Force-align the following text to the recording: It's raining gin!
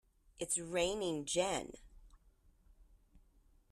It's 0.39 0.57
raining 0.57 1.25
gin! 1.25 1.73